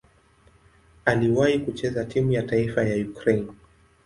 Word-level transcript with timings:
Aliwahi 1.05 1.59
kucheza 1.59 2.05
timu 2.05 2.31
ya 2.31 2.43
taifa 2.43 2.83
ya 2.83 2.95
Ukraine. 3.05 3.51